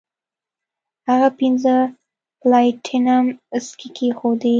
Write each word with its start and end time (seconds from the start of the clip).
هغه 1.09 1.29
پنځه 1.39 1.75
د 1.87 1.91
پلاټینم 2.41 3.25
سکې 3.67 3.89
کیښودې. 3.95 4.49